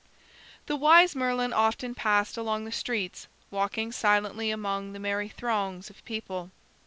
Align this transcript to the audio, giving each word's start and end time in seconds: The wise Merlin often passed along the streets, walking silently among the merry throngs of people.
The 0.65 0.75
wise 0.75 1.15
Merlin 1.15 1.53
often 1.53 1.93
passed 1.93 2.35
along 2.35 2.65
the 2.65 2.71
streets, 2.71 3.27
walking 3.51 3.91
silently 3.91 4.49
among 4.49 4.93
the 4.93 4.99
merry 4.99 5.29
throngs 5.29 5.91
of 5.91 6.03
people. 6.05 6.49